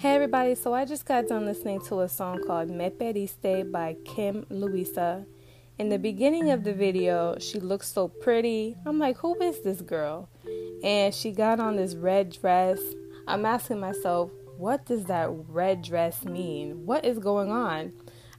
Hey 0.00 0.14
everybody, 0.14 0.54
so 0.54 0.72
I 0.72 0.86
just 0.86 1.04
got 1.04 1.28
done 1.28 1.44
listening 1.44 1.82
to 1.82 2.00
a 2.00 2.08
song 2.08 2.42
called 2.46 2.70
Me 2.70 2.88
Perdiste 2.88 3.70
by 3.70 3.98
Kim 4.06 4.46
Loaiza. 4.50 5.26
In 5.78 5.90
the 5.90 5.98
beginning 5.98 6.50
of 6.50 6.64
the 6.64 6.72
video, 6.72 7.36
she 7.38 7.60
looks 7.60 7.92
so 7.92 8.08
pretty. 8.08 8.76
I'm 8.86 8.98
like, 8.98 9.18
who 9.18 9.38
is 9.42 9.60
this 9.60 9.82
girl? 9.82 10.30
And 10.82 11.14
she 11.14 11.32
got 11.32 11.60
on 11.60 11.76
this 11.76 11.94
red 11.94 12.30
dress. 12.40 12.80
I'm 13.28 13.44
asking 13.44 13.78
myself, 13.78 14.30
what 14.56 14.86
does 14.86 15.04
that 15.04 15.28
red 15.48 15.82
dress 15.82 16.24
mean? 16.24 16.86
What 16.86 17.04
is 17.04 17.18
going 17.18 17.50
on? 17.50 17.92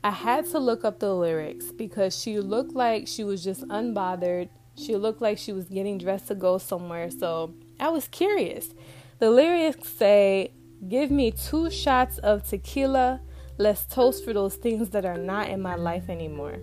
I 0.04 0.10
had 0.10 0.48
to 0.48 0.58
look 0.58 0.84
up 0.84 0.98
the 0.98 1.14
lyrics 1.14 1.72
because 1.72 2.20
she 2.20 2.40
looked 2.40 2.74
like 2.74 3.08
she 3.08 3.24
was 3.24 3.44
just 3.44 3.62
unbothered. 3.68 4.50
She 4.74 4.96
looked 4.96 5.22
like 5.22 5.38
she 5.38 5.54
was 5.54 5.66
getting 5.66 6.00
dressed 6.00 6.30
to 6.30 6.34
go 6.34 6.58
somewhere. 6.58 7.12
So 7.12 7.54
I 7.80 7.90
was 7.90 8.08
curious. 8.08 8.74
The 9.20 9.30
lyrics 9.30 9.90
say, 9.90 10.54
Give 10.88 11.12
me 11.12 11.32
two 11.32 11.70
shots 11.70 12.18
of 12.20 12.48
tequila. 12.48 13.22
Let's 13.58 13.86
toast 13.86 14.26
for 14.26 14.34
those 14.34 14.56
things 14.56 14.90
that 14.92 15.06
are 15.06 15.18
not 15.18 15.50
in 15.50 15.62
my 15.62 15.76
life 15.76 16.10
anymore. 16.10 16.60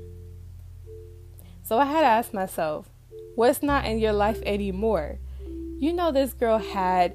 So 1.63 1.79
I 1.79 1.85
had 1.85 2.01
to 2.01 2.07
ask 2.07 2.33
myself, 2.33 2.89
what's 3.37 3.63
not 3.63 3.85
in 3.85 3.99
your 3.99 4.13
life 4.13 4.41
anymore? 4.45 5.19
You 5.79 5.93
know, 5.93 6.11
this 6.11 6.33
girl 6.33 6.59
had 6.59 7.15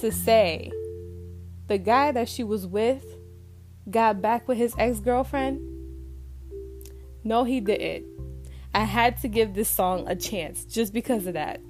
to 0.00 0.12
say 0.12 0.70
the 1.66 1.78
guy 1.78 2.12
that 2.12 2.28
she 2.28 2.44
was 2.44 2.66
with 2.66 3.04
got 3.90 4.22
back 4.22 4.46
with 4.46 4.58
his 4.58 4.74
ex 4.78 5.00
girlfriend. 5.00 5.60
No, 7.24 7.44
he 7.44 7.60
didn't. 7.60 8.06
I 8.74 8.84
had 8.84 9.20
to 9.22 9.28
give 9.28 9.54
this 9.54 9.68
song 9.68 10.06
a 10.06 10.14
chance 10.14 10.64
just 10.64 10.92
because 10.92 11.26
of 11.26 11.34
that. 11.34 11.60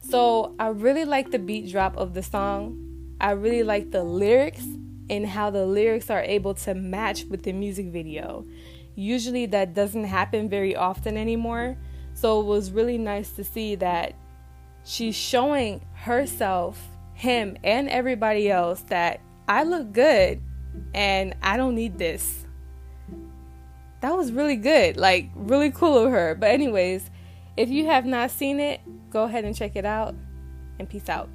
So 0.00 0.54
I 0.58 0.68
really 0.68 1.04
like 1.04 1.30
the 1.32 1.38
beat 1.38 1.70
drop 1.70 1.96
of 1.96 2.14
the 2.14 2.22
song. 2.22 2.85
I 3.20 3.32
really 3.32 3.62
like 3.62 3.90
the 3.90 4.04
lyrics 4.04 4.64
and 5.08 5.26
how 5.26 5.50
the 5.50 5.64
lyrics 5.64 6.10
are 6.10 6.22
able 6.22 6.54
to 6.54 6.74
match 6.74 7.24
with 7.24 7.42
the 7.42 7.52
music 7.52 7.86
video. 7.86 8.44
Usually 8.94 9.46
that 9.46 9.74
doesn't 9.74 10.04
happen 10.04 10.48
very 10.48 10.74
often 10.74 11.16
anymore. 11.16 11.76
So 12.14 12.40
it 12.40 12.46
was 12.46 12.70
really 12.70 12.98
nice 12.98 13.30
to 13.32 13.44
see 13.44 13.74
that 13.76 14.14
she's 14.84 15.14
showing 15.14 15.84
herself, 15.94 16.82
him, 17.14 17.56
and 17.62 17.88
everybody 17.88 18.50
else 18.50 18.80
that 18.88 19.20
I 19.48 19.64
look 19.64 19.92
good 19.92 20.42
and 20.94 21.34
I 21.42 21.56
don't 21.56 21.74
need 21.74 21.98
this. 21.98 22.44
That 24.00 24.16
was 24.16 24.32
really 24.32 24.56
good. 24.56 24.96
Like, 24.96 25.30
really 25.34 25.70
cool 25.70 25.98
of 25.98 26.10
her. 26.10 26.34
But, 26.34 26.50
anyways, 26.50 27.10
if 27.56 27.68
you 27.68 27.86
have 27.86 28.04
not 28.04 28.30
seen 28.30 28.60
it, 28.60 28.80
go 29.10 29.24
ahead 29.24 29.44
and 29.44 29.54
check 29.54 29.74
it 29.74 29.84
out 29.84 30.14
and 30.78 30.88
peace 30.88 31.08
out. 31.08 31.28